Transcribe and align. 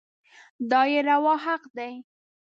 دا 0.69 0.81
يې 0.91 0.99
روا 1.09 1.35
حق 1.45 1.63
دی. 1.77 1.93